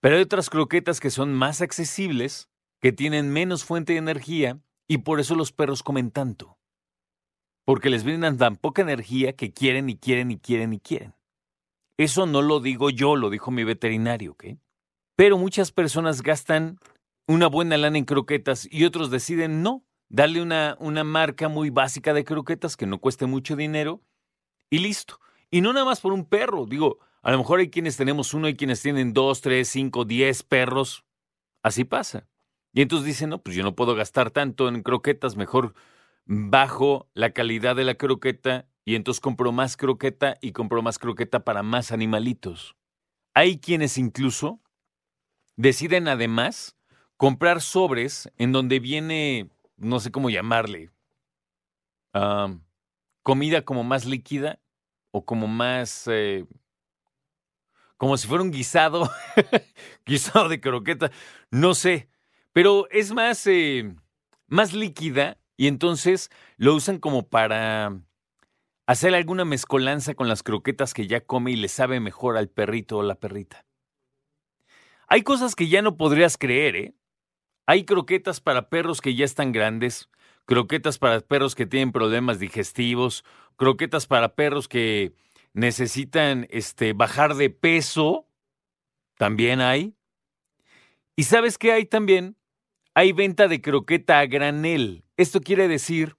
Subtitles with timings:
[0.00, 2.48] Pero hay otras croquetas que son más accesibles,
[2.80, 6.58] que tienen menos fuente de energía y por eso los perros comen tanto
[7.64, 11.14] porque les brindan tan poca energía que quieren y quieren y quieren y quieren.
[11.96, 14.44] Eso no lo digo yo, lo dijo mi veterinario, ¿ok?
[15.16, 16.78] Pero muchas personas gastan
[17.26, 22.12] una buena lana en croquetas y otros deciden no, darle una, una marca muy básica
[22.14, 24.02] de croquetas que no cueste mucho dinero
[24.70, 25.20] y listo.
[25.50, 28.48] Y no nada más por un perro, digo, a lo mejor hay quienes tenemos uno
[28.48, 31.04] y quienes tienen dos, tres, cinco, diez perros.
[31.62, 32.26] Así pasa.
[32.72, 35.74] Y entonces dicen, no, pues yo no puedo gastar tanto en croquetas, mejor
[36.24, 41.44] bajo la calidad de la croqueta y entonces compro más croqueta y compro más croqueta
[41.44, 42.76] para más animalitos.
[43.34, 44.60] Hay quienes incluso
[45.56, 46.76] deciden además
[47.16, 50.90] comprar sobres en donde viene, no sé cómo llamarle,
[53.22, 54.58] comida como más líquida
[55.12, 56.46] o como más, eh,
[57.96, 59.10] como si fuera un guisado,
[60.06, 61.10] guisado de croqueta,
[61.50, 62.08] no sé,
[62.52, 63.94] pero es más, eh,
[64.48, 67.96] más líquida y entonces lo usan como para
[68.84, 72.98] hacer alguna mezcolanza con las croquetas que ya come y le sabe mejor al perrito
[72.98, 73.64] o la perrita.
[75.06, 76.94] Hay cosas que ya no podrías creer, ¿eh?
[77.64, 80.10] Hay croquetas para perros que ya están grandes,
[80.46, 83.24] croquetas para perros que tienen problemas digestivos,
[83.54, 85.12] croquetas para perros que
[85.52, 88.26] necesitan este, bajar de peso,
[89.16, 89.94] también hay.
[91.14, 92.36] ¿Y sabes qué hay también?
[92.94, 95.04] Hay venta de croqueta a granel.
[95.16, 96.16] Esto quiere decir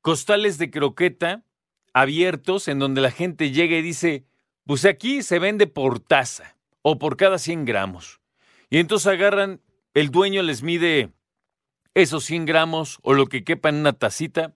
[0.00, 1.44] costales de croqueta
[1.92, 4.24] abiertos en donde la gente llega y dice,
[4.64, 8.20] pues aquí se vende por taza o por cada 100 gramos.
[8.70, 9.60] Y entonces agarran,
[9.94, 11.12] el dueño les mide
[11.94, 14.54] esos 100 gramos o lo que quepa en una tacita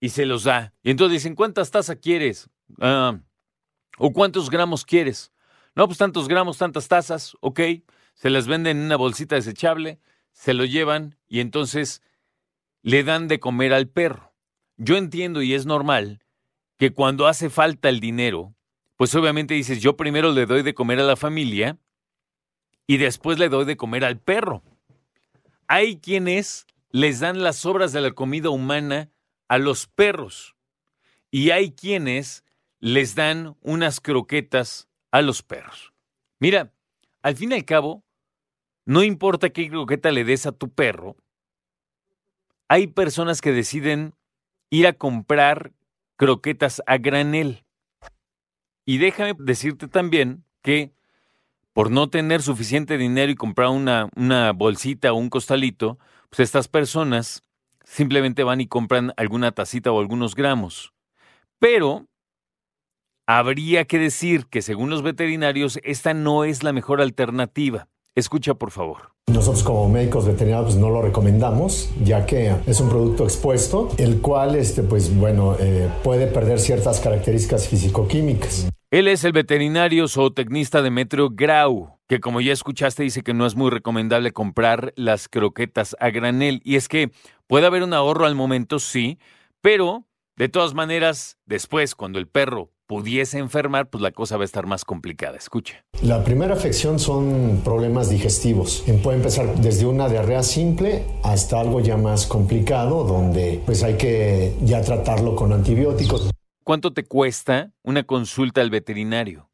[0.00, 0.74] y se los da.
[0.82, 2.50] Y entonces dicen, ¿cuántas tazas quieres?
[2.80, 3.20] Ah,
[3.98, 5.32] ¿O cuántos gramos quieres?
[5.76, 7.60] No, pues tantos gramos, tantas tazas, ok.
[8.14, 10.00] Se las venden en una bolsita desechable
[10.32, 12.02] se lo llevan y entonces
[12.82, 14.34] le dan de comer al perro.
[14.76, 16.24] Yo entiendo y es normal
[16.78, 18.54] que cuando hace falta el dinero,
[18.96, 21.78] pues obviamente dices, yo primero le doy de comer a la familia
[22.86, 24.62] y después le doy de comer al perro.
[25.66, 29.10] Hay quienes les dan las sobras de la comida humana
[29.48, 30.56] a los perros
[31.30, 32.44] y hay quienes
[32.80, 35.92] les dan unas croquetas a los perros.
[36.38, 36.72] Mira,
[37.22, 38.04] al fin y al cabo,
[38.90, 41.14] no importa qué croqueta le des a tu perro,
[42.68, 44.14] hay personas que deciden
[44.68, 45.72] ir a comprar
[46.16, 47.64] croquetas a granel.
[48.84, 50.92] Y déjame decirte también que
[51.72, 56.66] por no tener suficiente dinero y comprar una, una bolsita o un costalito, pues estas
[56.66, 57.44] personas
[57.84, 60.92] simplemente van y compran alguna tacita o algunos gramos.
[61.60, 62.08] Pero
[63.24, 67.86] habría que decir que según los veterinarios, esta no es la mejor alternativa.
[68.16, 69.12] Escucha, por favor.
[69.28, 74.20] Nosotros como médicos veterinarios pues, no lo recomendamos, ya que es un producto expuesto, el
[74.20, 78.68] cual, este, pues bueno, eh, puede perder ciertas características fisicoquímicas.
[78.90, 83.54] Él es el veterinario zootecnista Demetrio Grau, que como ya escuchaste dice que no es
[83.54, 86.60] muy recomendable comprar las croquetas a granel.
[86.64, 87.12] Y es que
[87.46, 89.20] puede haber un ahorro al momento, sí,
[89.60, 94.44] pero de todas maneras, después, cuando el perro pudiese enfermar, pues la cosa va a
[94.44, 95.36] estar más complicada.
[95.36, 95.84] Escucha.
[96.02, 98.82] La primera afección son problemas digestivos.
[99.04, 104.56] Puede empezar desde una diarrea simple hasta algo ya más complicado, donde pues hay que
[104.62, 106.32] ya tratarlo con antibióticos.
[106.64, 109.48] ¿Cuánto te cuesta una consulta al veterinario?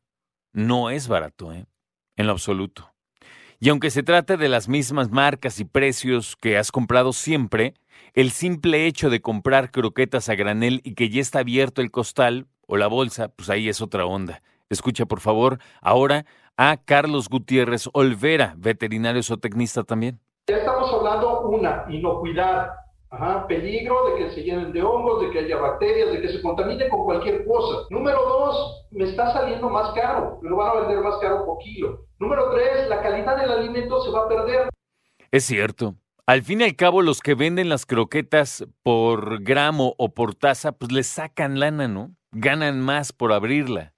[0.54, 1.66] No es barato, ¿eh?
[2.16, 2.94] En lo absoluto.
[3.60, 7.74] Y aunque se trate de las mismas marcas y precios que has comprado siempre,
[8.14, 12.46] el simple hecho de comprar croquetas a granel y que ya está abierto el costal
[12.66, 14.42] o la bolsa, pues ahí es otra onda.
[14.68, 16.26] Escucha por favor ahora
[16.56, 20.20] a Carlos Gutiérrez Olvera, veterinario zootecnista también.
[20.48, 22.68] Ya estamos hablando una, inocuidad,
[23.08, 26.42] Ajá, peligro de que se llenen de hongos, de que haya bacterias, de que se
[26.42, 27.86] contamine con cualquier cosa.
[27.88, 31.58] Número dos, me está saliendo más caro, me lo van a vender más caro por
[31.58, 32.06] kilo.
[32.18, 34.68] Número tres, la calidad del alimento se va a perder.
[35.30, 35.94] Es cierto.
[36.26, 40.72] Al fin y al cabo, los que venden las croquetas por gramo o por taza,
[40.72, 42.10] pues les sacan lana, ¿no?
[42.38, 43.94] Ganan más por abrirla.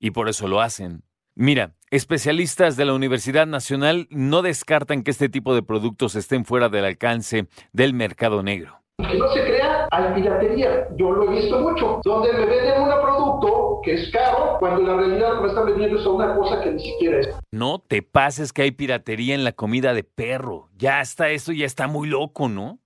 [0.00, 1.04] Y por eso lo hacen.
[1.36, 6.68] Mira, especialistas de la Universidad Nacional no descartan que este tipo de productos estén fuera
[6.68, 8.82] del alcance del mercado negro.
[8.96, 10.88] Que no se crea, hay piratería.
[10.96, 14.86] Yo lo he visto mucho, donde me venden un producto que es caro, cuando en
[14.88, 17.28] la realidad me están vendiendo es una cosa que ni siquiera es.
[17.52, 20.68] No te pases que hay piratería en la comida de perro.
[20.76, 22.80] Ya está esto, ya está muy loco, ¿no?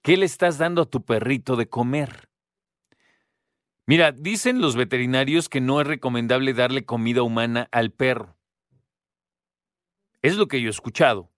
[0.00, 2.28] ¿Qué le estás dando a tu perrito de comer?
[3.86, 8.36] Mira, dicen los veterinarios que no es recomendable darle comida humana al perro.
[10.22, 11.30] Es lo que yo he escuchado.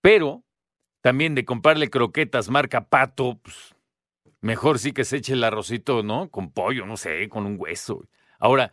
[0.00, 0.44] Pero
[1.00, 3.76] también de comprarle croquetas marca pato, pues,
[4.40, 6.28] mejor sí que se eche el arrocito, ¿no?
[6.28, 8.04] Con pollo, no sé, con un hueso.
[8.40, 8.72] Ahora,